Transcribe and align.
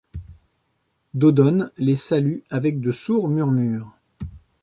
Dodone 1.13 1.71
les 1.77 1.95
salue 1.95 2.39
avec 2.49 2.81
de 2.81 2.91
sourds 2.91 3.29
murmures; 3.29 3.93